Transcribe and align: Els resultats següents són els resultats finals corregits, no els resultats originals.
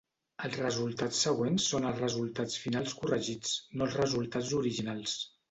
Els 0.45 0.55
resultats 0.59 1.19
següents 1.25 1.67
són 1.73 1.85
els 1.89 2.01
resultats 2.05 2.57
finals 2.63 2.97
corregits, 3.03 3.53
no 3.77 3.89
els 3.91 4.01
resultats 4.01 4.53
originals. 4.65 5.17